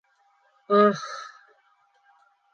[0.81, 1.01] Ах!